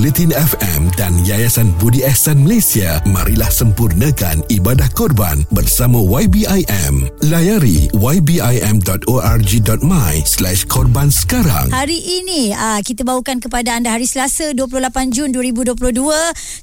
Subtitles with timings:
[0.00, 7.04] Bulletin FM dan Yayasan Budi Ehsan Malaysia marilah sempurnakan ibadah korban bersama YBIM.
[7.28, 8.64] Layari ybim.org.my
[10.24, 11.68] slash korban sekarang.
[11.68, 15.92] Hari ini uh, kita bawakan kepada anda hari Selasa 28 Jun 2022.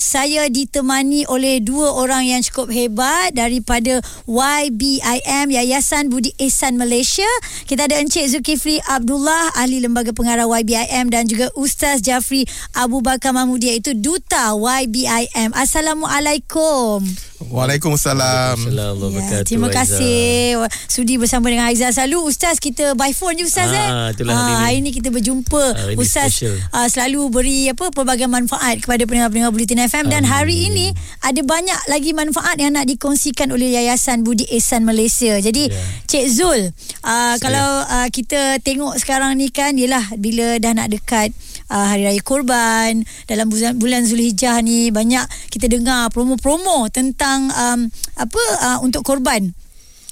[0.01, 7.29] Saya ditemani oleh dua orang yang cukup hebat daripada YBIM Yayasan Budi Ehsan Malaysia.
[7.69, 13.26] Kita ada Encik Zulkifli Abdullah ahli lembaga pengarah YBIM dan juga Ustaz Jafri Abu Bakar
[13.33, 15.51] Mahmudi iaitu Duta YBIM.
[15.55, 17.05] Assalamualaikum.
[17.37, 18.57] Waalaikumsalam.
[18.73, 20.67] Ya, terima kasih Aiza.
[20.89, 24.17] sudi bersama dengan Aizah selalu Ustaz kita by phone je Ustaz ah, eh.
[24.17, 26.41] Itulah hari, ah, hari ini kita berjumpa hari Ustaz
[26.73, 31.77] ah, selalu beri apa pelbagai manfaat kepada pendengar-pendengar Bulletin FM dan hari ini ada banyak
[31.93, 35.37] lagi manfaat yang nak dikongsikan oleh Yayasan Budi Ehsan Malaysia.
[35.37, 36.09] Jadi yeah.
[36.09, 36.73] Cik Zul
[37.05, 41.37] ah, kalau ah, kita tengok sekarang ni kan yalah bila dah nak dekat
[41.71, 47.79] uh, hari raya korban dalam bulan bulan Zulhijjah ni banyak kita dengar promo-promo tentang um,
[48.15, 49.51] apa uh, untuk korban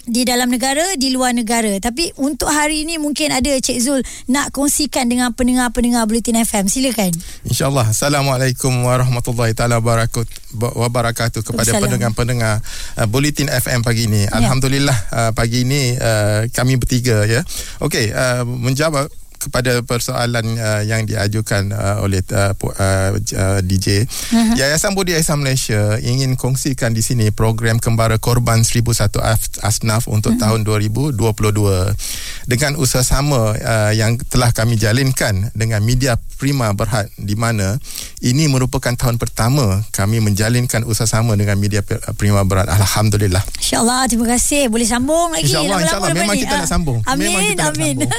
[0.06, 1.81] di dalam negara di luar negara.
[1.81, 7.12] Tapi untuk hari ini mungkin ada Cik Zul nak kongsikan dengan pendengar-pendengar Bulletin FM silakan.
[7.50, 7.90] Insyaallah.
[7.90, 12.62] Assalamualaikum warahmatullahi taala wabarakatuh kepada pendengar-pendengar
[13.02, 14.30] uh, Bulletin FM pagi ini.
[14.30, 14.45] Ya.
[14.45, 17.42] alhamdulillah uh, pagi ini uh, kami bertiga ya.
[17.81, 19.09] Okey uh, menjawab
[19.46, 24.58] kepada persoalan uh, yang diajukan uh, oleh uh, uh, uh DJ uh-huh.
[24.58, 29.14] Yayasan Budi Ihsan Malaysia ingin kongsikan di sini program kembara korban 1001
[29.62, 30.66] asnaf untuk uh-huh.
[30.66, 37.38] tahun 2022 dengan usaha sama uh, yang telah kami jalinkan dengan media Prima Berhad di
[37.38, 37.80] mana
[38.24, 41.84] ini merupakan tahun pertama kami menjalinkan usaha sama dengan media
[42.16, 43.44] Prima Berhad alhamdulillah.
[43.60, 44.08] Insyaallah.
[44.08, 44.72] Terima kasih.
[44.72, 45.52] Boleh sambung lagi.
[45.52, 46.12] Insyaallah insyaallah.
[46.16, 47.00] memang kita nak sambung.
[47.04, 47.96] Amin memang kita amin.
[48.00, 48.12] nak sambung.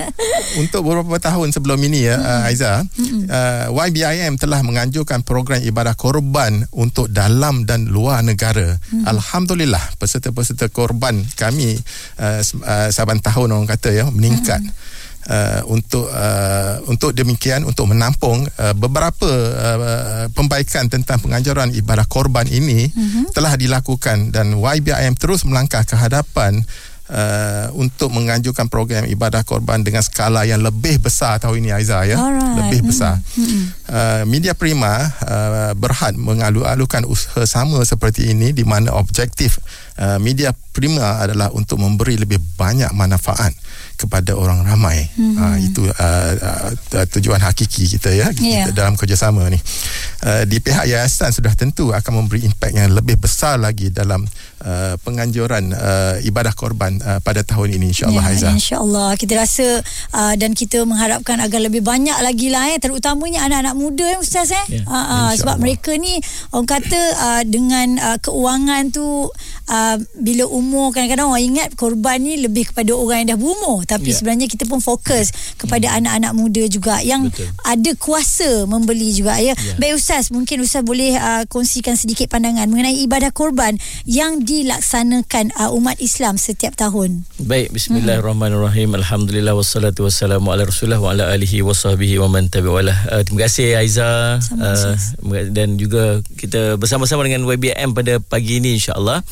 [0.62, 2.46] untuk beberapa tahun sebelum ini ya mm-hmm.
[2.48, 3.22] Aiza mm-hmm.
[3.26, 8.78] uh, YBIM telah menganjurkan program ibadah korban untuk dalam dan luar negara.
[8.78, 9.04] Mm-hmm.
[9.08, 11.78] alhamdulillah peserta-peserta korban kami
[12.20, 14.62] uh, uh, saban tahun orang kata ya meningkat.
[14.62, 14.90] Mm-hmm.
[15.22, 22.42] Uh, untuk uh, untuk demikian untuk menampung uh, beberapa uh, pembaikan tentang penganjuran ibadah korban
[22.50, 23.30] ini uh-huh.
[23.30, 26.66] telah dilakukan dan YBIM terus melangkah ke hadapan
[27.12, 32.16] uh, untuk menganjurkan program ibadah korban dengan skala yang lebih besar tahun ini Aiza ya
[32.16, 32.56] Alright.
[32.64, 33.62] lebih besar mm-hmm.
[33.92, 39.60] uh, media prima uh, berhad mengalu-alukan usaha sama seperti ini di mana objektif
[39.98, 43.52] uh, media prima adalah untuk memberi lebih banyak manfaat
[44.00, 45.04] kepada orang ramai.
[45.14, 45.36] Mm-hmm.
[45.36, 46.32] Uh, itu uh,
[46.96, 48.66] uh, tujuan hakiki kita ya yeah.
[48.66, 49.60] kita dalam kerjasama ni.
[50.22, 54.24] Uh, di pihak yayasan sudah tentu akan memberi impak yang lebih besar lagi dalam
[54.64, 58.48] uh, penganjuran uh, ibadah korban uh, pada tahun ini insyaallah yeah, Haiza.
[58.54, 59.66] Insyaallah kita rasa
[60.16, 64.54] uh, dan kita mengharapkan agar lebih banyak lagi lah eh terutamanya anak-anak muda eh ustaz
[64.54, 64.66] eh.
[64.80, 66.16] Yeah, uh, uh, sebab mereka ni
[66.54, 69.28] orang kata uh, dengan uh, keuangan tu
[69.68, 69.81] uh,
[70.18, 74.16] bila umur kadang-kadang orang ingat korban ni lebih kepada orang yang dah berumur tapi yeah.
[74.18, 75.96] sebenarnya kita pun fokus kepada mm.
[76.02, 77.48] anak-anak muda juga yang Betul.
[77.62, 79.52] ada kuasa membeli juga ya.
[79.54, 79.78] Yeah.
[79.78, 83.76] Baik ustaz, mungkin ustaz boleh uh, kongsikan sedikit pandangan mengenai ibadah korban
[84.08, 87.24] yang dilaksanakan uh, umat Islam setiap tahun.
[87.42, 88.92] Baik, bismillahirrahmanirrahim.
[88.92, 89.00] Hmm.
[89.00, 92.96] Alhamdulillah wassalatu wassalamu ala Rasulillah wa ala alihi wa sahbihi wa man tabi'alah.
[93.12, 94.94] Uh, terima kasih Aiza uh,
[95.52, 99.22] dan juga kita bersama-sama dengan YBM pada pagi ini insya-Allah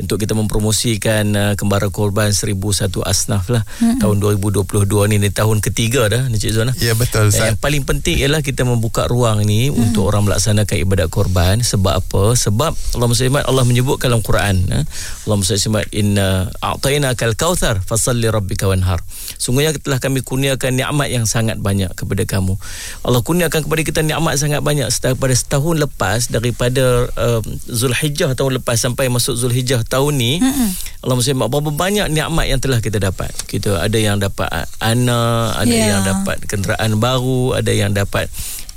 [0.00, 3.64] untuk kita mempromosikan uh, kembara korban 1001 asnaf lah.
[3.80, 6.74] Hmm tahun 2022 ni ni tahun ketiga dah ni Cik Zuan.
[6.82, 7.30] Ya betul.
[7.30, 9.78] Eh, yang paling penting ialah kita membuka ruang ni hmm.
[9.78, 12.34] untuk orang melaksanakan ibadat korban sebab apa?
[12.34, 14.82] Sebab Allah SWT Allah menyebut dalam Quran eh?
[15.28, 19.06] Allah SWT inna a'tayna kal kautsar fasalli rabbika wanhar.
[19.42, 22.54] Sungguhnya telah kami kurniakan nikmat yang sangat banyak kepada kamu.
[23.02, 24.86] Allah kurniakan kepada kita nikmat sangat banyak
[25.18, 31.02] pada setahun lepas daripada uh, Zulhijjah tahun lepas sampai masuk Zulhijjah tahun ni hmm.
[31.02, 33.34] Allah SWT berapa banyak nikmat yang telah kita dapat.
[33.50, 34.46] Kita ada yang dapat
[34.78, 35.98] anak, ada yeah.
[35.98, 38.30] yang dapat kenderaan baru, ada yang dapat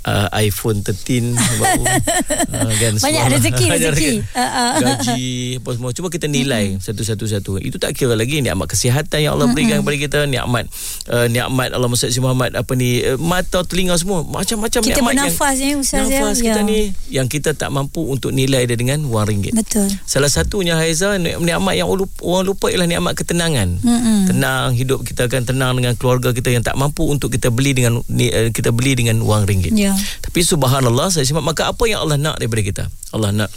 [0.05, 4.74] uh, iPhone 13 baru uh, kan banyak rezeki rezeki uh, uh.
[4.80, 5.25] gaji
[5.59, 6.85] apa semua cuba kita nilai mm-hmm.
[6.85, 9.89] satu-satu satu itu tak kira lagi nikmat kesihatan yang Allah berikan mm-hmm.
[9.89, 10.65] kepada kita nikmat
[11.09, 15.57] uh, nikmat Allah Muhammad Muhammad apa ni uh, mata telinga semua macam-macam kita nikmat bernafas
[15.57, 16.69] yang, ya ustaz ya nafas kita ya.
[16.69, 21.18] ni yang kita tak mampu untuk nilai dia dengan wang ringgit betul salah satunya Haiza
[21.18, 24.19] nikmat yang orang lupa ialah nikmat ketenangan mm-hmm.
[24.30, 28.03] tenang hidup kita akan tenang dengan keluarga kita yang tak mampu untuk kita beli dengan
[28.03, 29.94] uh, kita beli dengan wang ringgit yeah.
[29.97, 32.83] Tapi subhanallah saya sebab maka apa yang Allah nak daripada kita?
[33.12, 33.50] Allah nak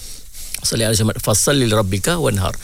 [0.60, 2.55] Salli ala Muhammad fasalli rabbika wanhar.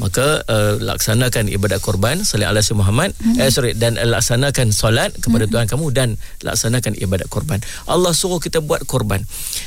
[0.00, 3.42] Maka uh, laksanakan ibadat korban salli ala Muhammad mm-hmm.
[3.42, 5.52] eh sorry dan uh, laksanakan solat kepada mm-hmm.
[5.52, 6.08] Tuhan kamu dan
[6.40, 7.60] laksanakan ibadat korban.
[7.84, 9.20] Allah suruh kita buat korban.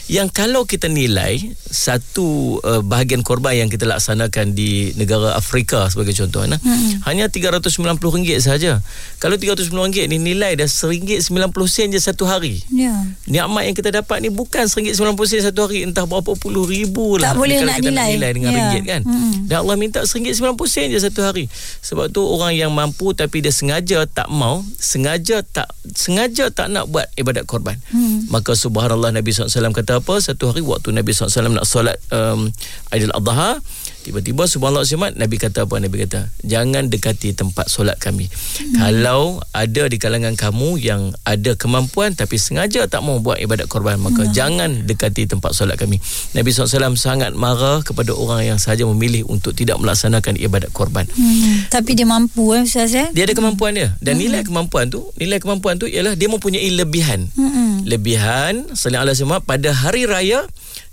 [0.09, 6.17] Yang kalau kita nilai satu uh, bahagian korban yang kita laksanakan di negara Afrika sebagai
[6.17, 7.05] contoh nah, mm-hmm.
[7.05, 8.81] hanya RM390 saja.
[9.21, 12.61] Kalau RM390 ni nilai dah RM1.90 je satu hari.
[12.73, 13.05] Ya.
[13.29, 13.45] Yeah.
[13.45, 17.33] Nikmat yang kita dapat ni bukan RM1.90 satu hari entah berapa puluh ribu lah.
[17.33, 18.00] Tak boleh nak kita nilai.
[18.00, 18.60] nak nilai dengan yeah.
[18.60, 19.01] ringgit kan.
[19.04, 19.33] Mm-hmm.
[19.45, 21.45] Dan Allah minta RM1.90 sen je satu hari.
[21.83, 26.89] Sebab tu orang yang mampu tapi dia sengaja tak mau, sengaja tak sengaja tak nak
[26.89, 27.77] buat ibadat korban.
[27.94, 28.31] Mm.
[28.33, 30.13] Maka subhanallah Nabi SAW kata apa?
[30.19, 32.50] Satu hari waktu Nabi SAW nak solat um,
[32.89, 33.62] Aidil Adha,
[34.05, 38.29] Tiba-tiba subhanallah simat Nabi kata apa Nabi kata jangan dekati tempat solat kami.
[38.29, 38.77] Hmm.
[38.77, 43.97] Kalau ada di kalangan kamu yang ada kemampuan tapi sengaja tak mau buat ibadat korban
[43.97, 44.29] maka hmm.
[44.29, 45.97] jangan dekati tempat solat kami.
[46.37, 51.09] Nabi SAW sangat marah kepada orang yang sahaja memilih untuk tidak melaksanakan ibadat korban.
[51.09, 51.65] Hmm.
[51.73, 53.09] Tapi dia mampu eh Ustaz ya.
[53.09, 54.21] Dia ada kemampuan dia dan hmm.
[54.21, 57.25] nilai kemampuan tu nilai kemampuan tu ialah dia mempunyai lebihan.
[57.33, 57.81] Hmm.
[57.89, 60.45] Lebihan sallallahu alaihi pada hari raya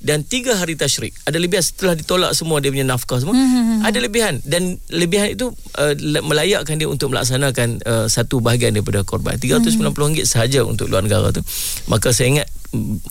[0.02, 3.86] dan tiga hari tasyrik ada lebihan setelah ditolak semua dia punya nafkah semua mm-hmm.
[3.86, 5.94] ada lebihan dan lebihan itu uh,
[6.26, 10.26] melayakkan dia untuk melaksanakan uh, satu bahagian daripada korban RM390 mm-hmm.
[10.26, 11.40] sahaja untuk luar negara tu
[11.86, 12.48] maka saya ingat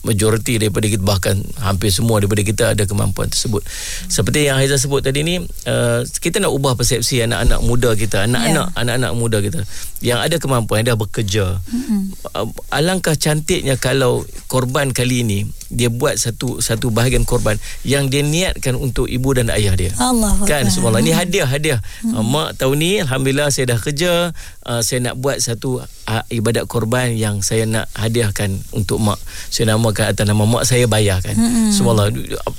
[0.02, 3.62] majoriti daripada kita bahkan hampir semua daripada kita ada kemampuan tersebut.
[3.62, 4.10] Hmm.
[4.10, 8.74] Seperti yang Haiza sebut tadi ni uh, kita nak ubah persepsi anak-anak muda kita, anak-anak
[8.74, 8.80] yeah.
[8.82, 9.62] anak-anak muda kita
[10.02, 11.62] yang ada kemampuan yang dah bekerja.
[11.62, 12.10] Hmm.
[12.34, 18.20] Uh, alangkah cantiknya kalau korban kali ini dia buat satu satu bahagian korban yang dia
[18.20, 19.90] niatkan untuk ibu dan ayah dia.
[19.96, 21.80] Allah kan subhanallah ini hadiah hadiah.
[22.04, 22.20] Hmm.
[22.20, 24.36] Uh, mak tahun ni alhamdulillah saya dah kerja,
[24.68, 29.16] uh, saya nak buat satu uh, ibadat korban yang saya nak hadiahkan untuk mak
[29.48, 31.34] saya namakan atas nama mak saya bayarkan.
[31.34, 31.72] Hmm.
[31.72, 32.12] Subhanallah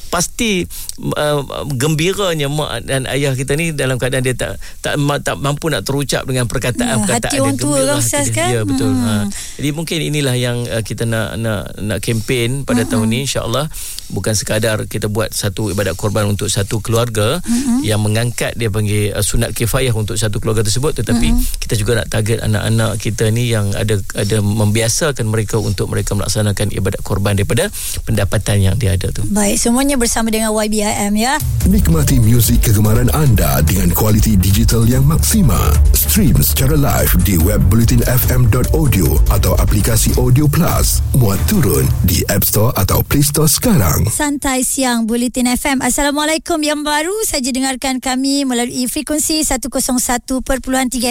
[0.10, 0.66] pasti
[1.14, 1.40] uh,
[1.78, 6.26] gembiranya mak dan ayah kita ni dalam keadaan dia tak tak, tak mampu nak terucap
[6.26, 8.50] dengan perkataan-perkataan ya, hati orang tua kan Ustaz kan.
[8.50, 8.90] Ya betul.
[8.90, 9.06] Hmm.
[9.06, 9.14] Ha.
[9.62, 12.90] Jadi mungkin inilah yang uh, kita nak nak nak kempen pada hmm.
[12.90, 13.70] tahun ni insya-Allah
[14.12, 17.82] bukan sekadar kita buat satu ibadat korban untuk satu keluarga hmm.
[17.82, 21.42] yang mengangkat dia panggil uh, sunat kifayah untuk satu keluarga tersebut tetapi hmm.
[21.64, 26.70] kita juga nak target anak-anak kita ni yang ada ada membiasakan mereka untuk mereka melaksanakan
[26.76, 27.72] ibadat korban daripada
[28.06, 29.26] pendapatan yang dia ada tu.
[29.34, 31.40] Baik, semuanya bersama dengan YBIM ya.
[31.66, 35.58] Nikmati muzik kegemaran anda dengan kualiti digital yang maksima.
[35.98, 41.02] Stream secara live di web bulletinfm.audio atau aplikasi Audio Plus.
[41.18, 44.06] Muat turun di App Store atau Play Store sekarang.
[44.14, 45.82] Santai siang Bulletin FM.
[45.82, 50.30] Assalamualaikum yang baru saja dengarkan kami melalui frekuensi 101.3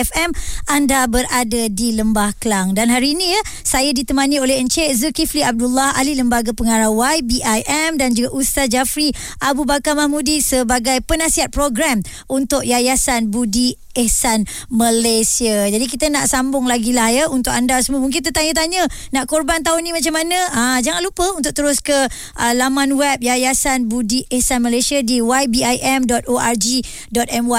[0.06, 0.31] FM.
[0.70, 5.99] Anda berada di Lembah Kelang dan hari ini ya saya ditemani oleh Encik Zulkifli Abdullah
[5.99, 9.11] ahli lembaga pengarah YBIM dan juga Ustaz Jafri
[9.43, 15.69] Abu Bakar Mahmudi sebagai penasihat program untuk Yayasan Budi Ehsan Malaysia.
[15.69, 18.00] Jadi kita nak sambung lagi lah ya untuk anda semua.
[18.00, 20.39] Mungkin kita tanya-tanya nak korban tahun ni macam mana?
[20.53, 21.94] Ah jangan lupa untuk terus ke
[22.37, 26.05] uh, laman web Yayasan Budi Ehsan Malaysia di ybim.org.my.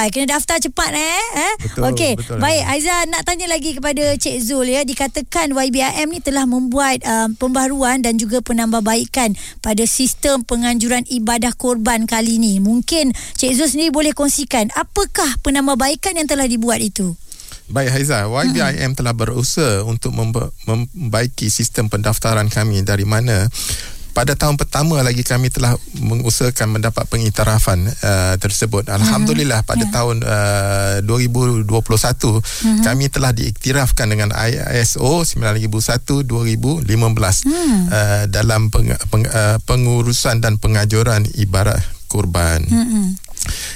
[0.10, 1.22] Kena daftar cepat eh.
[1.38, 1.54] eh?
[1.62, 1.84] Betul.
[1.94, 2.14] Okey.
[2.38, 4.82] Baik Aizah nak tanya lagi kepada Cik Zul ya.
[4.84, 12.06] Dikatakan YBIM ni telah membuat uh, pembaharuan dan juga penambahbaikan pada sistem penganjuran ibadah korban
[12.10, 12.58] kali ni.
[12.60, 17.12] Mungkin Cik Zul sendiri boleh kongsikan apakah penambahbaikan yang yang telah dibuat itu?
[17.68, 18.98] Baik Haiza, YBIM hmm.
[18.98, 23.52] telah berusaha untuk membaiki sistem pendaftaran kami dari mana
[24.14, 28.86] pada tahun pertama lagi kami telah mengusahakan mendapat pengiktirafan uh, tersebut.
[28.86, 29.70] Alhamdulillah hmm.
[29.70, 29.94] pada yeah.
[29.94, 32.82] tahun uh, 2021 hmm.
[32.86, 34.30] kami telah diiktirafkan dengan
[34.78, 37.80] ISO 9001 2015 hmm.
[37.90, 42.62] uh, dalam peng, peng, uh, pengurusan dan pengajuran ibarat kurban.
[42.70, 43.18] Hmm.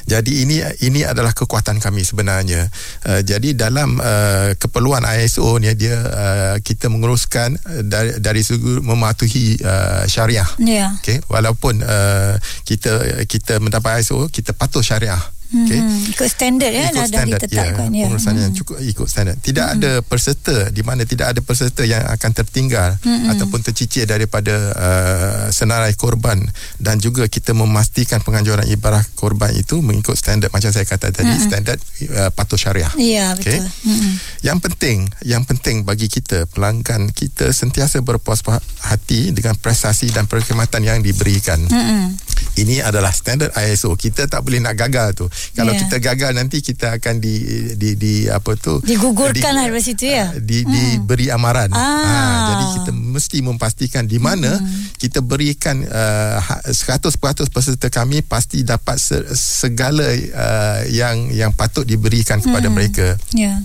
[0.07, 2.67] Jadi ini ini adalah kekuatan kami sebenarnya.
[3.05, 7.55] Uh, jadi dalam uh, keperluan ISO ni dia uh, kita menguruskan
[7.85, 10.47] dari dari segi mematuhi uh, syariah.
[10.59, 10.97] Yeah.
[11.01, 15.36] Okey, walaupun uh, kita kita mendapat ISO, kita patuh syariah.
[15.47, 15.79] Okay.
[15.79, 18.11] Hmm, ikut standard ya ikut standard, ditetapkan ya.
[18.11, 18.43] Pengurusan hmm.
[18.43, 19.39] yang cukup ikut standard.
[19.39, 19.75] Tidak hmm.
[19.79, 23.31] ada peserta di mana tidak ada peserta yang akan tertinggal hmm.
[23.31, 26.43] ataupun tercicir daripada uh, senarai korban
[26.83, 31.43] dan juga kita memastikan penganjuran ibadah korban itu mengikut standard macam saya kata tadi hmm.
[31.47, 31.79] standard
[32.11, 32.91] uh, patuh syariah.
[32.99, 33.63] Ya okay.
[33.63, 33.71] betul.
[33.87, 34.13] Hmm.
[34.43, 38.43] Yang penting yang penting bagi kita pelanggan kita sentiasa berpuas
[38.83, 41.63] hati dengan prestasi dan perkhidmatan yang diberikan.
[41.71, 42.19] Hmm.
[42.57, 45.79] ini adalah standard ISO kita tak boleh nak gagal tu kalau Ya.
[45.79, 47.35] kita gagal nanti kita akan di
[47.73, 50.31] di, di apa tu Digugurkan lah dari situ, ya?
[50.33, 51.79] di, diberi amaran Ah.
[51.79, 52.17] ha,
[52.47, 54.57] jadi kita mesti memastikan di mana
[54.95, 57.11] kita berikan uh, ha- 100%
[57.47, 63.61] peserta kami pasti dapat se- segala uh, yang yang patut diberikan kepada mereka Ya.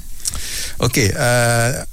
[0.78, 1.84] Okey, uh,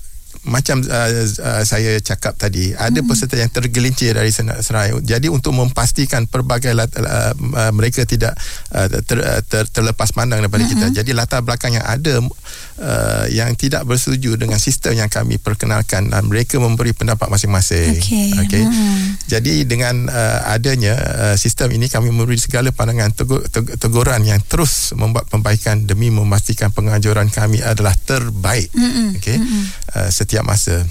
[0.47, 4.95] macam uh, uh, saya cakap tadi, ada peserta yang tergelincir dari Senar Serai.
[5.03, 8.37] Jadi untuk memastikan pelbagai lat, uh, uh, mereka tidak
[8.71, 10.91] uh, ter, uh, ter, terlepas pandang daripada kita.
[10.95, 16.23] Jadi latar belakang yang ada uh, yang tidak bersetuju dengan sistem yang kami perkenalkan dan
[16.29, 17.99] mereka memberi pendapat masing-masing.
[17.99, 18.39] Okey.
[18.47, 18.63] Okey.
[18.63, 19.19] Hmm.
[19.27, 24.39] Jadi dengan uh, adanya uh, sistem ini kami memberi segala pandangan tegur, teg- teguran yang
[24.45, 28.71] terus membuat perbaikan demi memastikan pengajuran kami adalah terbaik.
[29.19, 29.37] Okey.
[29.93, 30.85] Uh, setiap masa.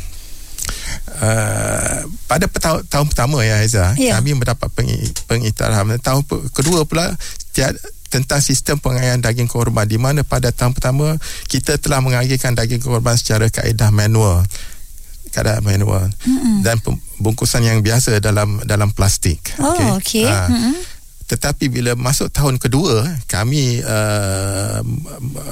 [1.09, 4.18] Uh, pada petau- tahun pertama ya Aiza, Ya.
[4.18, 4.90] kami mendapat peng-
[5.25, 5.97] pengiktirafan.
[5.97, 7.14] Tahun pe- kedua pula
[7.52, 7.78] tiada
[8.09, 11.14] tentang sistem pengairan daging korban di mana pada tahun pertama
[11.47, 14.40] kita telah mengairkan daging korban secara kaedah manual
[15.28, 16.80] keadaan manual mm dan
[17.18, 19.38] bungkusan yang biasa dalam dalam plastik.
[19.57, 20.25] Oh, okey.
[20.25, 20.75] Ah, Mm-mm.
[21.29, 24.81] Tetapi bila masuk tahun kedua, kami uh,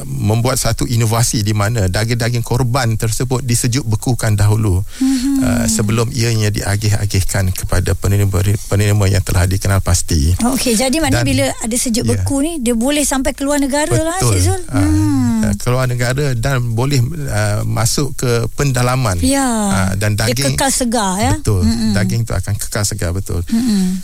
[0.08, 5.36] membuat satu inovasi di mana daging-daging korban tersebut disejuk bekukan dahulu mm-hmm.
[5.44, 10.32] uh, sebelum ianya diagih-agihkan kepada penerima-penerima yang telah dikenal pasti.
[10.40, 12.22] Okey, jadi maknanya Dan- bila ada sejuk Ya.
[12.22, 14.60] beku ni, dia boleh sampai keluar negara lah Cik Zul.
[14.72, 15.44] Ah, Hmm.
[15.44, 19.20] uh, keluar negara dan boleh uh, masuk ke pendalaman.
[19.20, 19.44] Ya.
[19.44, 21.36] Ah, dan Dia daging kekal segar ya.
[21.36, 21.68] Betul.
[21.68, 21.92] Mm-mm.
[21.92, 23.44] Daging tu akan kekal segar betul.
[23.52, 24.00] Mm-mm.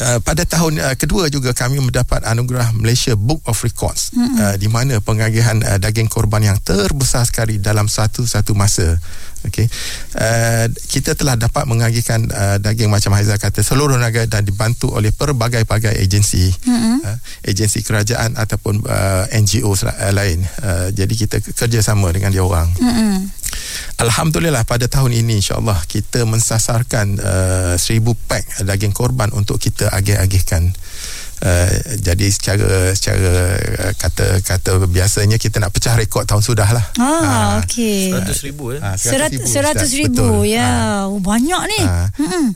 [0.00, 4.36] Uh, pada tahun uh, kedua juga kami mendapat anugerah Malaysia Book of Records mm-hmm.
[4.40, 8.96] uh, di mana pengagihan uh, daging korban yang terbesar sekali dalam satu-satu masa.
[9.40, 9.64] Okey.
[10.12, 15.16] Uh, kita telah dapat mengagihkan uh, daging macam Haizal kata seluruh negara dan dibantu oleh
[15.16, 16.96] pelbagai-bagai agensi mm-hmm.
[17.00, 17.16] uh,
[17.48, 20.44] agensi kerajaan ataupun uh, NGO uh, lain.
[20.60, 22.68] Uh, jadi kita kerjasama dengan dia orang.
[22.76, 23.32] Mm-mm.
[23.96, 30.72] Alhamdulillah pada tahun ini insyaAllah kita mensasarkan uh, seribu pack daging korban untuk kita agih-agihkan.
[31.40, 33.32] Uh, jadi secara secara
[33.80, 36.84] uh, kata kata biasanya kita nak pecah rekod tahun sudah lah.
[36.96, 38.12] Ah, okey.
[38.12, 38.80] 100 ribu eh.
[38.80, 39.96] Ah, Seratus, 100,000, seratus Ustaz.
[39.96, 40.20] ribu.
[40.20, 40.52] Betul.
[40.52, 41.08] Ya, Ah.
[41.08, 41.80] oh, banyak ni.
[41.80, 42.08] Ah.
[42.16, 42.46] Mm-mm.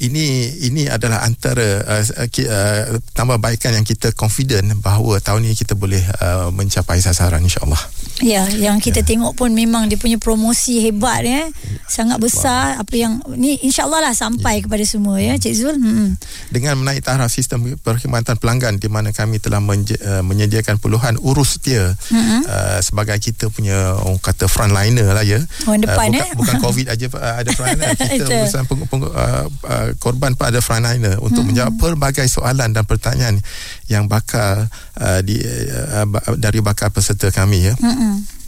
[0.00, 0.26] ini
[0.64, 6.00] ini adalah antara uh, ki- uh, tambahbaikan yang kita confident bahawa tahun ini kita boleh
[6.18, 7.78] uh, mencapai sasaran insyaallah.
[8.20, 11.48] Ya, yang kita tengok pun memang dia punya promosi hebat ya.
[11.88, 15.76] Sangat besar apa yang ni insyaallah lah sampai kepada semua ya Cik Zul.
[15.80, 16.14] Hmm.
[16.52, 21.56] dengan menaik taraf sistem perkhidmatan pelanggan di mana kami telah menje, uh, menyediakan puluhan urus
[21.56, 22.40] setia mm-hmm.
[22.46, 25.40] uh, sebagai kita punya orang kata frontliner lah ya.
[25.64, 26.30] Orang depan, uh, bukan, eh?
[26.36, 30.60] bukan COVID aja uh, ada frontliner kita urusan peng, peng, uh, uh, korban pun ada
[30.60, 31.46] frontliner untuk mm-hmm.
[31.48, 33.40] menjawab pelbagai soalan dan pertanyaan
[33.88, 34.68] yang bakal
[35.00, 36.06] uh, di uh,
[36.38, 37.74] dari bakal peserta kami ya.
[38.10, 38.40] Mm-mm.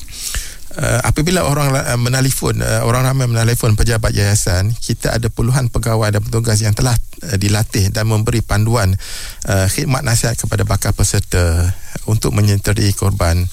[0.73, 6.09] Uh, apabila orang uh, menelefon uh, orang ramai menelefon pejabat yayasan kita ada puluhan pegawai
[6.09, 6.97] dan petugas yang telah
[7.28, 8.97] uh, dilatih dan memberi panduan
[9.52, 11.76] uh, khidmat nasihat kepada bakal peserta
[12.09, 13.45] untuk menyertai korban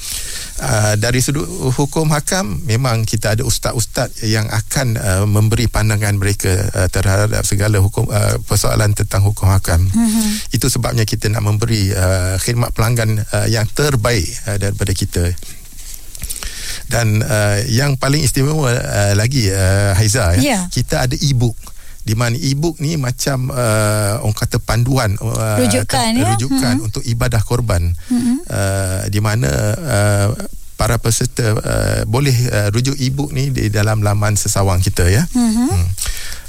[0.63, 1.43] uh, dari sudut
[1.75, 7.83] hukum hakam memang kita ada ustaz-ustaz yang akan uh, memberi pandangan mereka uh, terhadap segala
[7.83, 10.55] hukum uh, persoalan tentang hukum hakam mm-hmm.
[10.55, 15.35] itu sebabnya kita nak memberi uh, khidmat pelanggan uh, yang terbaik uh, daripada kita
[16.89, 20.60] dan uh, yang paling istimewa uh, lagi uh, Haiza ya Ya.
[20.74, 21.53] kita ada e-book
[22.01, 26.34] di mana e-book ni macam uh, orang kata panduan uh, Rujukan, ya?
[26.34, 26.88] rujukan hmm.
[26.89, 28.50] untuk ibadah korban hmm.
[28.50, 30.27] uh, di mana uh,
[30.74, 35.69] para peserta uh, boleh uh, rujuk e-book ni di dalam laman sesawang kita ya hmm.
[35.69, 35.86] Hmm.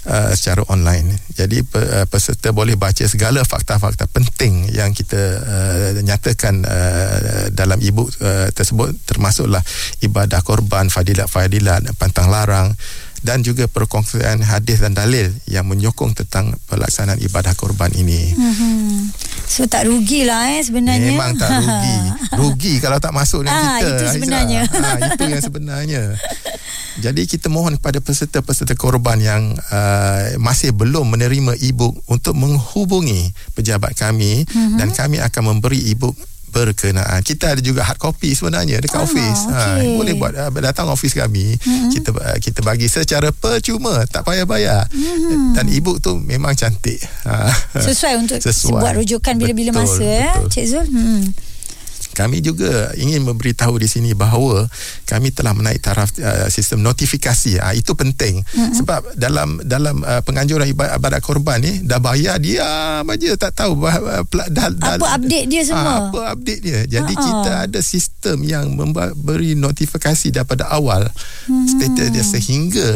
[0.00, 1.12] Uh, secara online.
[1.36, 7.76] Jadi pe, uh, peserta boleh baca segala fakta-fakta penting yang kita uh, nyatakan uh, dalam
[7.84, 9.60] e-book uh, tersebut termasuklah
[10.00, 12.72] ibadah korban, fadilat-fadilat, pantang larang
[13.20, 18.32] dan juga perkongsian hadis dan dalil yang menyokong tentang pelaksanaan ibadah korban ini.
[18.32, 19.12] Hmm.
[19.44, 21.10] So tak rugilah eh sebenarnya.
[21.10, 21.96] Memang tak rugi.
[22.40, 23.90] Rugi kalau tak masuk dengan Ah, kita.
[23.90, 24.60] itu sebenarnya.
[24.70, 26.02] Ah, itu yang sebenarnya.
[26.96, 33.94] Jadi kita mohon kepada peserta-peserta korban yang uh, masih belum menerima e-book untuk menghubungi pejabat
[33.94, 34.48] kami Mhm.
[34.48, 34.76] mm-hmm.
[34.78, 36.16] dan kami akan memberi e-book
[36.50, 37.20] berkenaan.
[37.20, 39.40] Kita ada juga hard copy sebenarnya dekat Ah, office.
[39.46, 39.78] okey.
[39.80, 39.96] Mhm.
[39.96, 41.54] boleh buat uh, datang office kami.
[41.54, 41.90] Mm-hmm.
[41.90, 44.82] Kita uh, kita bagi secara percuma, tak payah bayar.
[44.86, 45.00] Mhm.
[45.00, 45.46] Mm-hmm.
[45.54, 46.98] Dan e-book tu memang cantik.
[47.22, 47.48] Ah.
[47.72, 48.78] Sesuai untuk Sesuai.
[48.78, 50.50] buat rujukan bila-bila Betul, masa eh betul.
[50.50, 50.86] Cik Zul.
[50.86, 51.22] Hmm.
[52.14, 54.66] Kami juga ingin memberitahu di sini bahawa
[55.06, 58.74] kami telah menaik taraf uh, sistem notifikasi uh, itu penting mm-hmm.
[58.82, 63.96] sebab dalam dalam uh, penganjuran ibadat korban ni dah bayar dia aja tak tahu bah,
[64.00, 67.26] uh, dah, dah, apa update dia semua uh, apa update dia jadi uh-huh.
[67.26, 71.66] kita ada sistem yang memberi notifikasi daripada awal mm-hmm.
[71.68, 72.88] status dia sehingga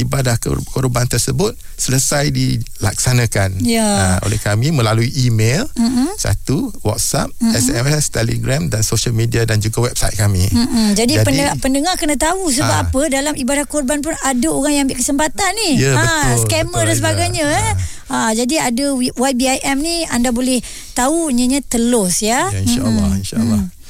[0.00, 0.38] ibadah
[0.72, 4.18] korban tersebut selesai dilaksanakan yeah.
[4.22, 6.14] uh, oleh kami melalui email mm-hmm.
[6.14, 7.58] satu WhatsApp mm-hmm.
[7.58, 10.98] SMS Telegram dan social media dan juga website kami mm-hmm.
[10.98, 14.72] jadi, jadi pendengar, pendengar kena tahu sebab uh, apa dalam ibadah korban pun ada orang
[14.76, 17.70] yang ambil kesempatan ni yeah, ha, betul, scammer betul dan sebagainya eh.
[18.12, 20.60] ha, jadi ada YBIM ni anda boleh
[20.92, 23.22] tahu nyenye telus ya, ya insyaallah mm-hmm.
[23.24, 23.80] insyaallah mm-hmm.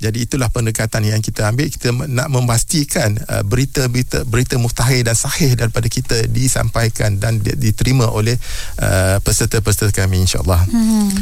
[0.00, 5.52] Jadi itulah pendekatan yang kita ambil kita nak memastikan uh, berita-berita berita mustahil dan sahih
[5.52, 8.40] daripada kita disampaikan dan diterima oleh
[8.80, 10.64] uh, peserta-peserta kami insya-Allah.
[10.72, 11.12] Hmm.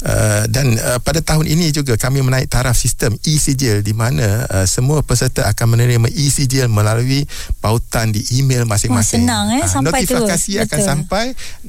[0.00, 4.64] Uh, dan uh, pada tahun ini juga kami menaik taraf sistem e-sijil di mana uh,
[4.64, 7.28] semua peserta akan menerima e-sijil melalui
[7.60, 9.24] pautan di email masing-masing.
[9.24, 10.64] Oh, senang eh uh, sampai notifikasi tu.
[10.64, 10.88] akan Betul.
[10.88, 11.24] sampai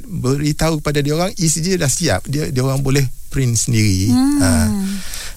[0.07, 2.23] beritahu kepada dia orang e-sijil dah siap.
[2.23, 4.15] Dia dia orang boleh print sendiri.
[4.15, 4.39] Hmm.
[4.39, 4.67] Uh,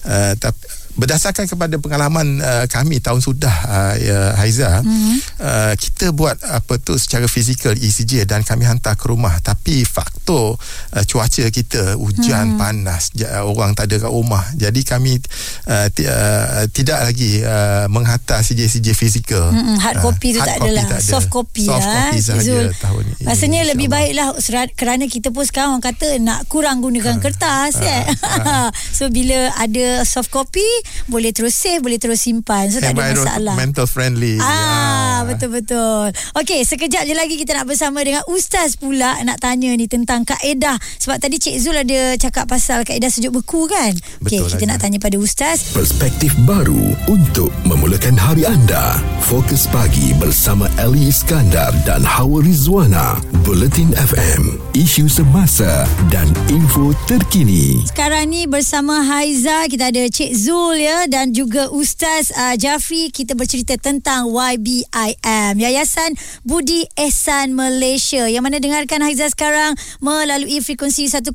[0.07, 0.63] uh, tapi
[0.95, 5.17] berdasarkan kepada pengalaman uh, kami tahun sudah uh, ya, Haiza mm-hmm.
[5.43, 10.55] uh, kita buat apa tu secara fizikal ECG dan kami hantar ke rumah tapi faktor
[10.95, 12.61] uh, cuaca kita hujan mm-hmm.
[12.63, 15.19] panas j- orang tak ada kat rumah jadi kami
[15.67, 19.77] uh, t- uh, tidak lagi uh, menghantar CJ-CJ fizikal mm-hmm.
[19.83, 21.03] hard copy uh, tu tak adalah ada.
[21.03, 24.31] soft copy soft lah copy sahaja tahun ini rasanya lebih baiklah
[24.79, 27.99] kerana kita pun sekarang orang kata nak kurang gunakan uh, kertas uh, ya.
[28.47, 30.63] uh, so bila ada soft copy
[31.07, 32.69] boleh terus save boleh terus simpan.
[32.71, 33.55] So tak ada masalah.
[33.55, 34.37] mental friendly.
[34.41, 35.19] Ah yeah.
[35.25, 36.07] betul betul
[36.41, 40.77] okey sekejap je lagi kita nak bersama dengan ustaz pula nak tanya ni tentang kaedah.
[41.01, 43.93] Sebab tadi cik Zul ada cakap pasal kaedah sejuk beku kan?
[44.25, 45.73] Okey kita nak tanya pada ustaz.
[45.75, 48.99] Perspektif baru untuk memulakan hari anda.
[49.25, 53.17] Fokus pagi bersama Ali Iskandar dan Hawa Rizwana.
[53.45, 57.79] Bulletin FM isu semasa dan info terkini.
[57.87, 63.33] Sekarang ni bersama Haiza kita ada cik Zul ya dan juga Ustaz uh, Jafri kita
[63.33, 66.13] bercerita tentang YBIM Yayasan
[66.43, 68.27] Budi Ehsan Malaysia.
[68.27, 71.31] Yang mana dengarkan Haiza sekarang melalui frekuensi 104.3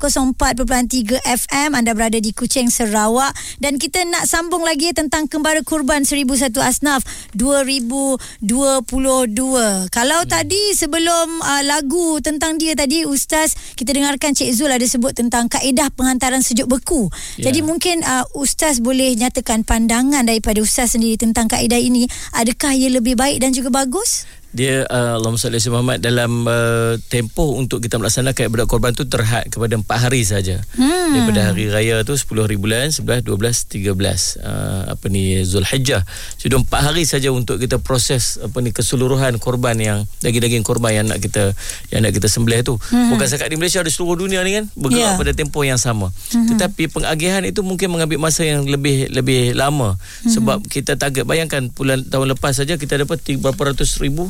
[1.25, 3.33] FM anda berada di Kuching Sarawak.
[3.57, 7.01] Dan kita nak sambung lagi tentang kembara kurban 1001 asnaf
[7.33, 8.45] 2022
[9.89, 10.29] kalau hmm.
[10.29, 15.49] tadi sebelum uh, lagu tentang dia tadi Ustaz kita dengarkan Cik Zul ada sebut tentang
[15.49, 17.09] kaedah penghantaran sejuk beku.
[17.39, 17.49] Yeah.
[17.49, 19.30] jadi mungkin uh, Ustaz boleh nyatakan
[19.63, 24.83] pandangan daripada ustaz sendiri tentang kaedah ini adakah ia lebih baik dan juga bagus dia
[24.91, 29.47] uh, Allahumma salli alaihi Muhammad dalam uh, tempoh untuk kita melaksanakan ibadat korban tu terhad
[29.47, 30.59] kepada 4 hari saja.
[30.75, 31.15] Hmm.
[31.15, 33.95] Daripada hari raya tu 10 hari bulan 11 12 13
[34.43, 36.03] uh, apa ni Zulhijjah.
[36.35, 41.07] Sudah 4 hari saja untuk kita proses apa ni keseluruhan korban yang daging-daging korban yang
[41.07, 41.55] nak kita
[41.87, 42.75] yang nak kita sembelih tu.
[42.91, 43.15] Hmm.
[43.15, 45.19] Bukan sekat di Malaysia ada seluruh dunia ni kan bergerak yeah.
[45.19, 46.11] pada tempoh yang sama.
[46.35, 46.51] Hmm.
[46.51, 50.31] Tetapi pengagihan itu mungkin mengambil masa yang lebih lebih lama hmm.
[50.35, 54.27] sebab kita target bayangkan bulan tahun lepas saja kita dapat berapa ratus ribu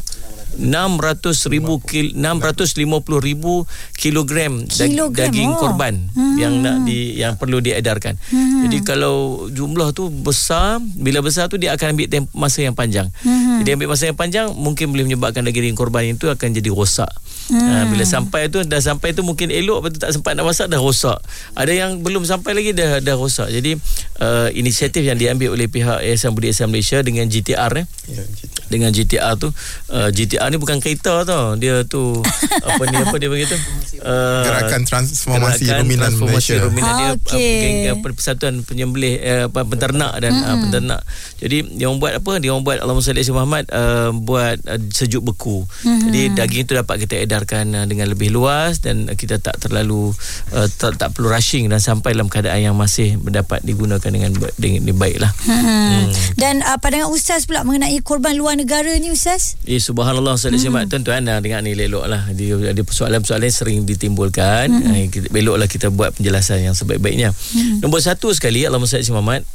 [0.60, 3.64] 600 ribu kil, 650 ribu
[3.96, 5.60] kilogram, kilogram daging oh.
[5.60, 6.36] korban hmm.
[6.40, 8.20] yang nak di yang perlu diedarkan.
[8.32, 8.68] Hmm.
[8.68, 13.08] Jadi kalau jumlah tu besar, bila besar tu dia akan ambil temp- masa yang panjang.
[13.24, 13.62] Hmm.
[13.64, 17.12] Jadi ambil masa yang panjang mungkin boleh menyebabkan daging korban itu akan jadi rosak.
[17.52, 17.60] Hmm.
[17.60, 20.80] Ha, bila sampai tu dah sampai tu mungkin elok betul tak sempat nak masak dah
[20.80, 21.20] rosak.
[21.54, 23.52] Ada yang belum sampai lagi dah dah rosak.
[23.52, 23.76] Jadi
[24.24, 27.86] uh, inisiatif yang diambil oleh pihak Yayasan Budi Islam Malaysia dengan GTR eh.
[28.08, 28.66] Ya, GTR.
[28.72, 29.52] Dengan GTR tu
[29.92, 31.60] uh, GTR ni bukan kereta tau.
[31.60, 32.24] Dia tu
[32.72, 33.60] apa ni apa dia begitu?
[34.00, 36.66] Uh, gerakan transformasi gerakan ruminan transformasi Malaysia.
[36.66, 37.92] Ruminan dia okay.
[37.92, 40.48] apa persatuan penyembelih uh, apa penternak dan hmm.
[40.48, 41.02] uh, penternak.
[41.44, 42.32] Jadi dia orang buat apa?
[42.40, 45.68] Dia orang buat Allahumma salli Muhammad uh, buat uh, sejuk beku.
[45.84, 46.08] Hmm.
[46.08, 50.14] Jadi daging tu dapat kita edar biarkan uh, dengan lebih luas dan kita tak terlalu
[50.54, 54.30] uh, tak, tak perlu rushing dan sampai dalam keadaan yang masih dapat digunakan dengan
[54.62, 55.34] dengan baiklah.
[55.42, 55.58] Hmm.
[55.58, 56.06] Hmm.
[56.38, 59.58] Dan uh, pandangan ustaz pula mengenai korban luar negara ni ustaz?
[59.66, 60.88] Eh subhanallah ustaz hmm.
[60.92, 64.68] tuan-tuan uh, dengar ni eloklah dia ada persoalan-persoalan sering ditimbulkan.
[64.68, 64.92] Hmm.
[64.92, 67.32] Uh, kita, eloklah kita buat penjelasan yang sebaik-baiknya.
[67.32, 67.80] Hmm.
[67.80, 69.48] Nombor satu sekali Allahumma salli Muhammad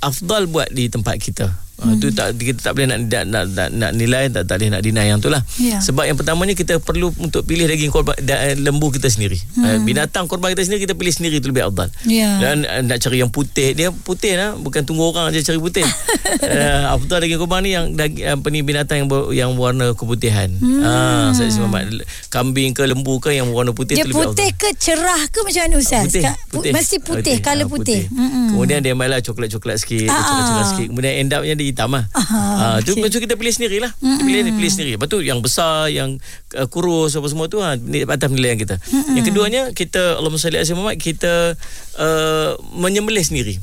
[0.00, 1.92] afdal buat di tempat kita Hmm.
[1.92, 4.80] Itu tak kita tak boleh nak nak, nak, nak, nak nilai tak, tak boleh nak
[4.80, 5.44] deny yang tu lah.
[5.56, 5.76] Ya.
[5.78, 9.36] Sebab yang pertamanya kita perlu untuk pilih daging korban da, lembu kita sendiri.
[9.52, 9.82] Hmm.
[9.82, 11.92] binatang korban kita sendiri kita pilih sendiri itu lebih afdal.
[12.02, 12.36] Ya.
[12.38, 15.84] Dan uh, nak cari yang putih dia putih lah bukan tunggu orang aja cari putih.
[15.84, 20.48] uh, afdal daging korban ni yang daging, apa ni binatang yang ber, yang warna keputihan.
[20.56, 20.80] Hmm.
[20.80, 24.60] Ah saya Muhammad kambing ke lembu ke yang warna putih Dia lebih putih afdal.
[24.64, 26.04] ke cerah ke macam mana Ustaz?
[26.06, 26.72] Putih, Ka- pu- putih.
[26.72, 28.00] Mesti putih, color Ah, putih.
[28.48, 30.70] Kemudian dia malah coklat-coklat sikit, Ah, coklat-coklat ah.
[30.70, 30.86] sikit.
[30.88, 32.04] Kemudian end up-nya dia hitam lah.
[32.14, 33.06] Ah, Ah, tu okey.
[33.06, 33.22] okay.
[33.26, 33.90] kita pilih sendirilah.
[33.96, 34.90] Kita pilih pilih sendiri.
[34.98, 36.18] Lepas tu yang besar, yang
[36.54, 38.78] uh, kurus apa semua tu ha, ni atas penilaian kita.
[39.14, 41.54] Yang keduanya kita Allahumma salli alaihi Muhammad kita
[41.98, 43.58] uh, menyembelih sendiri.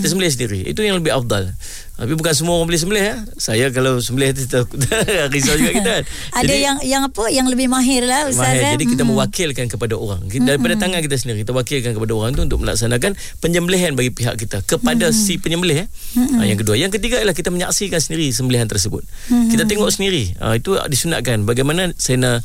[0.00, 0.58] Kita sembelih sendiri.
[0.66, 1.52] Itu yang lebih afdal.
[2.02, 3.16] Tapi bukan semua orang boleh sembelih ya.
[3.38, 4.66] Saya kalau sembelih kita
[5.30, 5.92] risau juga kita.
[6.02, 6.04] kan.
[6.42, 8.42] Ada yang yang apa yang lebih mahir lah Ustaz.
[8.42, 8.62] Mahir.
[8.66, 8.72] eh?
[8.74, 10.26] Jadi kita mewakilkan kepada orang.
[10.26, 14.66] Daripada tangan kita sendiri kita wakilkan kepada orang tu untuk melaksanakan penyembelihan bagi pihak kita
[14.66, 15.88] kepada si penyembelih eh.
[16.18, 19.06] Ha, yang kedua, yang ketiga ialah kita menyaksikan sendiri sembelihan tersebut.
[19.54, 20.34] Kita tengok sendiri.
[20.42, 22.42] Ha, itu disunatkan bagaimana Sayyidina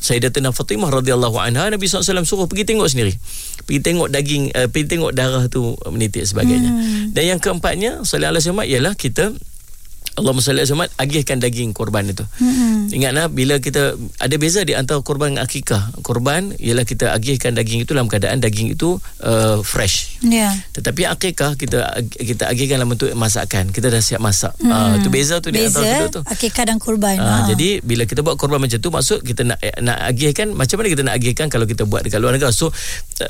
[0.00, 3.12] Sayyidatina Fatimah radhiyallahu anha Nabi SAW suruh pergi tengok sendiri.
[3.68, 6.72] Pergi tengok daging uh, pergi tengok darah tu menitik sebagainya.
[7.12, 9.34] Dan yang keempatnya sallallahu alaihi wasallam ialah kita
[10.18, 12.26] Allahumma salli alaihi agihkan daging korban itu.
[12.42, 12.90] Hmm.
[12.90, 15.94] Ingatlah bila kita ada beza di antara korban dengan akikah.
[16.02, 20.18] Korban ialah kita agihkan daging itu dalam keadaan daging itu uh, fresh.
[20.26, 20.52] Ya.
[20.74, 23.70] Tetapi akikah kita kita agihkan dalam bentuk masakan.
[23.70, 24.52] Kita dah siap masak.
[24.58, 24.72] Hmm.
[24.72, 26.20] Uh, itu beza tu di Beza antara kedua tu.
[26.26, 27.16] akikah dan kurban.
[27.20, 27.54] Ah, Ha.
[27.54, 31.02] jadi bila kita buat korban macam tu maksud kita nak nak agihkan macam mana kita
[31.06, 32.50] nak agihkan kalau kita buat dekat luar negara.
[32.50, 32.74] So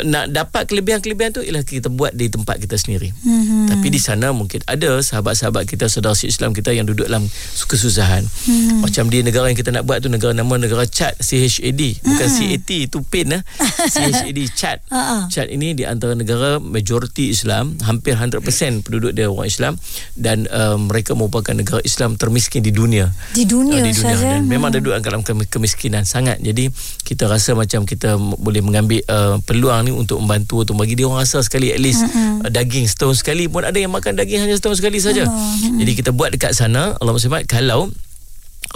[0.06, 3.12] nak dapat kelebihan-kelebihan tu ialah kita buat di tempat kita sendiri.
[3.12, 3.68] Mm-hmm.
[3.68, 7.26] Tapi di sana mungkin ada sahabat-sahabat kita saudara Islam kita yang duduk dalam
[7.68, 8.22] kesusahan.
[8.24, 8.78] Mm-hmm.
[8.80, 12.54] Macam di negara yang kita nak buat tu negara nama negara Chad CHAD bukan mm-hmm.
[12.54, 13.42] CAT itu pin eh.
[13.90, 14.78] CHAD Chad.
[14.88, 15.26] Ha-ha.
[15.26, 18.40] Chad ini di antara negara majoriti Islam, hampir 100%
[18.84, 19.74] penduduk dia orang Islam
[20.14, 23.10] dan uh, mereka merupakan negara Islam termiskin di dunia.
[23.32, 26.38] Di dunia, Ah, di dunia dan memang ada duduk dalam kem- kemiskinan sangat.
[26.44, 26.68] Jadi
[27.02, 31.24] kita rasa macam kita boleh mengambil uh, peluang ni untuk membantu untuk bagi dia orang
[31.24, 34.84] rasa sekali at least uh, daging setahun sekali pun ada yang makan daging hanya setahun
[34.84, 35.24] sekali saja.
[35.64, 37.88] Jadi kita buat dekat sana Allahumma salli kalau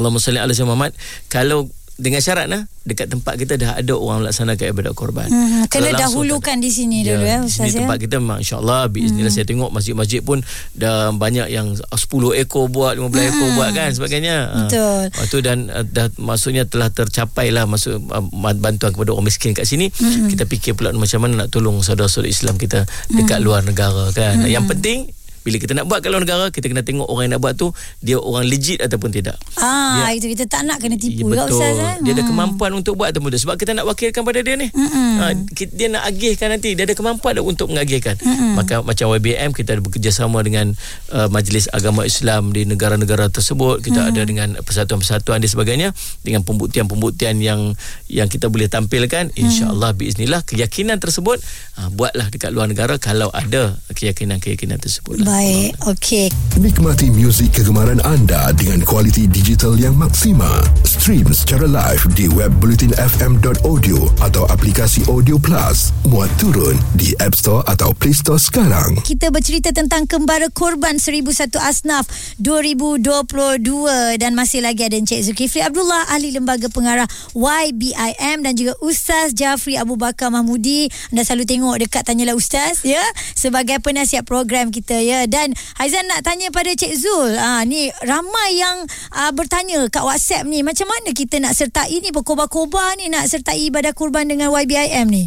[0.00, 0.92] Allahumma salli ala sayyidina Muhammad
[1.28, 1.68] kalau
[2.00, 5.28] dengan syarat nah dekat tempat kita dah ada orang melaksanakan ibadat korban.
[5.70, 7.84] Kalau Kena dahulukan di sini dulu ya di Ustaz ya.
[7.84, 10.42] tempat kita memang insyaAllah Bismillah saya tengok masjid-masjid pun
[10.74, 11.94] Dah banyak yang 10
[12.42, 14.66] ekor buat 15 ekor buat kan sebagainya Ah.
[14.66, 15.02] Betul.
[15.12, 18.24] Lepas tu dan uh, dah maksudnya telah tercapai lah masuk uh,
[18.58, 19.92] bantuan kepada orang miskin kat sini.
[19.92, 20.28] Mm-hmm.
[20.34, 23.44] Kita fikir pula macam mana nak tolong saudara-saudara Islam kita dekat mm-hmm.
[23.44, 24.42] luar negara kan.
[24.42, 24.50] Mm-hmm.
[24.50, 24.98] Yang penting
[25.42, 27.70] bila kita nak buat kat luar negara kita kena tengok orang yang nak buat tu
[27.98, 29.36] dia orang legit ataupun tidak.
[29.58, 31.58] Ah, itu kita tak nak kena tipu Ya, juga betul.
[31.58, 31.94] Ustaz eh.
[32.00, 34.68] Dia ada kemampuan untuk buat atau tidak sebab kita nak wakilkan pada dia ni.
[34.72, 38.16] Ha, ki- dia nak agihkan nanti dia ada kemampuan untuk mengagihkan.
[38.54, 40.72] Maka macam YBM kita ada bekerjasama dengan
[41.10, 43.82] uh, Majlis Agama Islam di negara-negara tersebut.
[43.82, 45.88] Kita ada dengan persatuan-persatuan dan sebagainya
[46.20, 47.74] dengan pembuktian-pembuktian yang
[48.06, 51.40] yang kita boleh tampilkan insya-Allah biiznillah keyakinan tersebut
[51.74, 55.18] ha, buatlah dekat luar negara kalau ada keyakinan-keyakinan tersebut.
[55.18, 55.31] lah.
[55.32, 56.28] Baik, okey.
[56.60, 60.60] Nikmati muzik kegemaran anda dengan kualiti digital yang maksima.
[60.84, 65.88] Stream secara live di web bulletinfm.audio atau aplikasi Audio Plus.
[66.12, 69.00] Muat turun di App Store atau Play Store sekarang.
[69.00, 72.04] Kita bercerita tentang kembara korban 1001 Asnaf
[72.36, 79.32] 2022 dan masih lagi ada Encik Zulkifli Abdullah ahli lembaga pengarah YBIM dan juga Ustaz
[79.32, 80.92] Jafri Abu Bakar Mahmudi.
[81.08, 83.00] Anda selalu tengok dekat Tanyalah Ustaz ya
[83.32, 87.34] sebagai penasihat program kita ya dan Haizan nak tanya pada Cik Zul.
[87.36, 92.10] Ah ni ramai yang ah, bertanya kat WhatsApp ni macam mana kita nak sertai ni
[92.10, 95.24] berkobar-kobar ni nak sertai ibadah kurban dengan YBIM ni.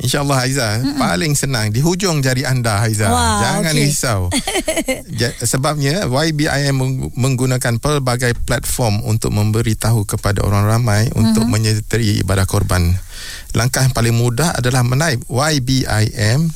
[0.00, 0.96] InsyaAllah Haiza Mm-mm.
[0.96, 3.84] Paling senang Di hujung jari anda Haiza Wah, Jangan okey.
[3.84, 4.20] risau
[5.52, 11.20] Sebabnya YBIM meng- menggunakan pelbagai platform Untuk memberitahu kepada orang ramai mm-hmm.
[11.20, 12.96] Untuk menyertai ibadah korban
[13.50, 16.46] Langkah yang paling mudah adalah menaip ybim.org.my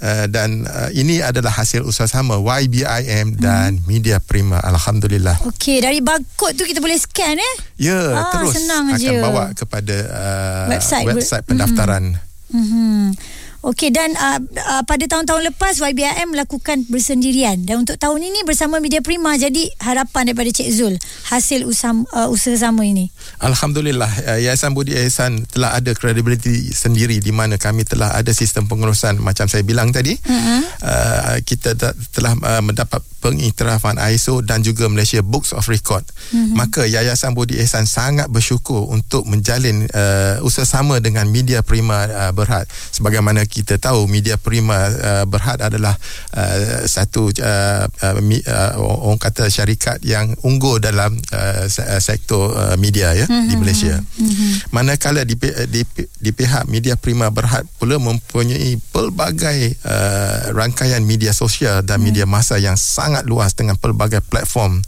[0.01, 3.85] Uh, dan uh, ini adalah hasil usaha sama YBIM dan Hmm.
[3.85, 5.37] Media Prima Alhamdulillah.
[5.45, 7.55] Okey, dari barcode tu kita boleh scan eh.
[7.77, 9.21] Ya, Ah, terus senang akan je.
[9.21, 11.05] bawa kepada uh, Website.
[11.07, 12.17] website pendaftaran.
[12.49, 13.13] Mhm.
[13.61, 18.81] Okey dan uh, uh, pada tahun-tahun lepas YBIM melakukan bersendirian dan untuk tahun ini bersama
[18.81, 20.97] Media Prima jadi harapan daripada Cik Zul
[21.29, 23.13] hasil usaha uh, usaha sama ini.
[23.37, 28.65] Alhamdulillah uh, Yayasan Budi Ihsan telah ada kredibiliti sendiri di mana kami telah ada sistem
[28.65, 30.17] pengurusan macam saya bilang tadi.
[30.17, 30.63] Uh-huh.
[30.81, 36.09] Uh, kita te- telah uh, mendapat pengiktirafan ISO dan juga Malaysia Books of Record.
[36.09, 36.57] Uh-huh.
[36.57, 42.33] Maka Yayasan Budi Ihsan sangat bersyukur untuk menjalin uh, usaha sama dengan Media Prima uh,
[42.33, 42.65] Berhad.
[42.97, 45.99] Sebagaimana kita tahu Media Prima uh, Berhad adalah
[46.33, 52.55] uh, satu uh, uh, mi, uh, orang kata syarikat yang unggul dalam uh, uh, sektor
[52.55, 53.49] uh, media ya mm-hmm.
[53.51, 53.99] di Malaysia.
[53.99, 54.51] Mm-hmm.
[54.71, 55.35] Manakala di,
[55.67, 62.05] di di pihak Media Prima Berhad pula mempunyai pelbagai uh, rangkaian media sosial dan mm.
[62.07, 64.79] media masa yang sangat luas dengan pelbagai platform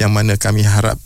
[0.00, 0.96] yang mana kami harap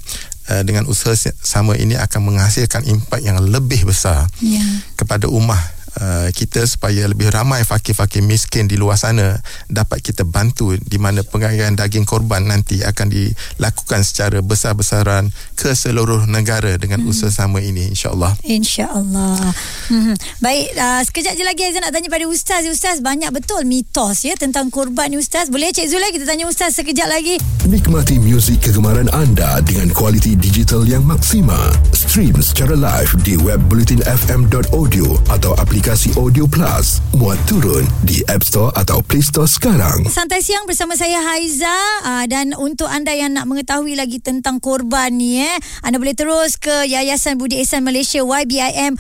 [0.49, 4.63] uh, dengan usaha sama ini akan menghasilkan impak yang lebih besar Ya.
[4.99, 9.37] kepada ummah Uh, kita supaya lebih ramai fakir-fakir miskin di luar sana
[9.69, 16.25] dapat kita bantu di mana pengairan daging korban nanti akan dilakukan secara besar-besaran ke seluruh
[16.25, 17.13] negara dengan hmm.
[17.13, 18.33] usaha sama ini insya-Allah.
[18.41, 19.53] InsyaAllah
[19.93, 20.15] hmm.
[20.41, 24.35] Baik uh, Sekejap je lagi Aizan nak tanya pada Ustaz Ustaz banyak betul mitos ya
[24.35, 26.11] Tentang korban ni Ustaz Boleh Cik Zul eh?
[26.11, 27.37] Kita tanya Ustaz sekejap lagi
[27.69, 31.57] Nikmati muzik kegemaran anda dengan kualiti digital yang maksima.
[31.95, 37.03] Stream secara live di web bulletinfm.audio atau aplikasi Audio Plus.
[37.19, 40.07] Muat turun di App Store atau Play Store sekarang.
[40.07, 41.75] Santai siang bersama saya Haiza
[42.07, 46.55] uh, dan untuk anda yang nak mengetahui lagi tentang korban ni eh anda boleh terus
[46.55, 48.99] ke Yayasan Budi Ihsan Malaysia ybim.org.my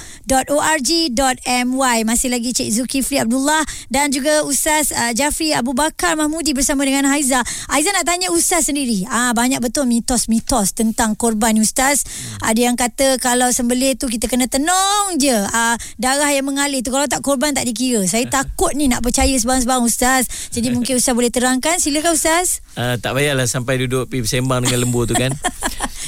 [2.03, 7.07] masih lagi Cik Zulkifli Abdullah dan juga Ustaz uh, Jafri Abu Bakar Mahmudi bersama dengan
[7.07, 7.47] Haiza.
[7.71, 9.07] Haiza nak tanya Ustaz sendiri.
[9.07, 12.03] Ah banyak betul mitos-mitos tentang korban ni Ustaz.
[12.43, 16.89] Ada yang kata kalau sembelih tu kita kena tenung je uh, darah yang mengalir tu
[16.89, 18.01] kalau tak korban tak dikira.
[18.09, 20.25] Saya takut ni nak percaya sebarang-sebarang Ustaz.
[20.49, 21.77] Jadi mungkin Ustaz boleh terangkan.
[21.77, 22.65] Silakan Ustaz.
[22.73, 25.37] Uh, tak payahlah sampai duduk pergi bersembang dengan lembu tu kan.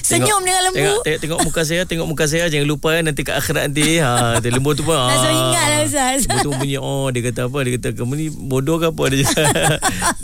[0.04, 0.76] Senyum dengan lembu.
[0.80, 2.44] Tengok, tengok, tengok muka saya, tengok muka saya.
[2.52, 4.00] Jangan lupa kan nanti kat akhirat nanti.
[4.04, 4.96] Ha, lembu tu pun.
[4.96, 6.20] Nak suruh ingat lah, Ustaz.
[6.28, 7.58] Lembu tu bunyi, oh dia kata apa?
[7.64, 9.04] Dia kata kamu ni bodoh ke apa?
[9.08, 9.24] Dia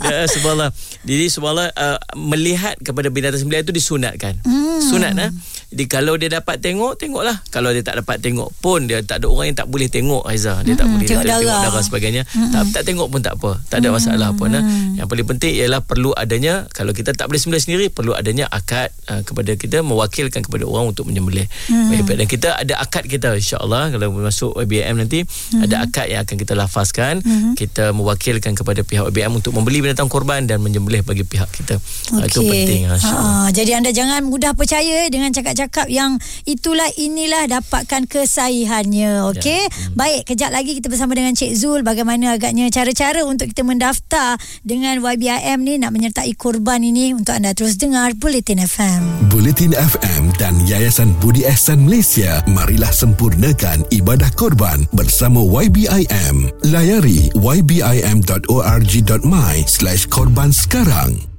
[0.05, 0.69] dia, subhanallah.
[1.01, 4.37] Jadi subhanallah uh, melihat kepada binatang sembelihan itu disunatkan.
[4.45, 4.81] Hmm.
[4.85, 5.31] Sunat eh.
[5.71, 7.39] Jadi kalau dia dapat tengok, tengoklah.
[7.49, 10.63] Kalau dia tak dapat tengok pun dia tak ada orang yang tak boleh tengok Aiza.
[10.63, 11.63] Dia tak boleh tengok dia tengok darah.
[11.67, 12.23] darah sebagainya.
[12.25, 13.51] Tak tak tengok pun tak apa.
[13.67, 14.49] Tak ada masalah pun.
[14.95, 18.93] Yang paling penting ialah perlu adanya kalau kita tak boleh sembelih sendiri perlu adanya akad
[19.11, 21.45] uh, kepada kita mewakilkan kepada orang untuk menyembelih.
[21.69, 22.17] Baik.
[22.17, 25.23] Dan kita ada akad kita insya-Allah kalau masuk IBM nanti
[25.59, 27.19] ada akad yang akan kita lafazkan.
[27.57, 31.75] Kita mewakilkan kepada pihak IBM untuk membeli binatang korban dan menyembelih bagi pihak kita.
[31.77, 32.27] Okay.
[32.29, 33.33] Itu penting ah, insya-Allah.
[33.45, 39.27] Ha, jadi anda jangan mudah percaya dengan cakap-cakap yang itulah inilah dapatkan kesahihannya.
[39.33, 39.61] Okey.
[39.65, 39.71] Ya.
[39.71, 39.95] Hmm.
[39.97, 44.99] Baik, kejap lagi kita bersama dengan Cik Zul bagaimana agaknya cara-cara untuk kita mendaftar dengan
[45.01, 49.31] YBIM ni nak menyertai korban ini untuk anda terus dengar Bulletin FM.
[49.31, 56.51] Bulletin FM dan Yayasan Budi Ihsan Malaysia marilah sempurnakan ibadah korban bersama YBIM.
[56.67, 58.35] Layari ybim.org.my
[59.65, 61.30] slash korban sekarang.